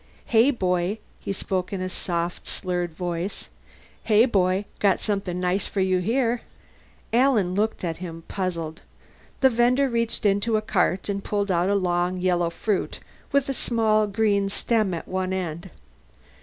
"Hey, 0.25 0.49
boy." 0.49 0.97
He 1.19 1.31
spoke 1.31 1.71
in 1.71 1.79
a 1.79 1.87
soft 1.87 2.47
slurred 2.47 2.91
voice. 2.95 3.49
"Hey, 4.05 4.25
boy. 4.25 4.65
Got 4.79 4.99
something 4.99 5.39
nice 5.39 5.67
for 5.67 5.79
you 5.79 5.99
here." 5.99 6.41
Alan 7.13 7.53
looked 7.53 7.83
at 7.83 7.97
him, 7.97 8.23
puzzled. 8.27 8.81
The 9.41 9.51
vender 9.51 9.87
reached 9.87 10.25
into 10.25 10.55
his 10.55 10.63
cart 10.65 11.07
and 11.07 11.23
pulled 11.23 11.51
out 11.51 11.69
a 11.69 11.75
long 11.75 12.17
yellow 12.17 12.49
fruit 12.49 12.99
with 13.31 13.47
a 13.47 13.53
small, 13.53 14.07
thick 14.07 14.15
green 14.15 14.49
stem 14.49 14.95
at 14.95 15.07
one 15.07 15.33
end. 15.33 15.69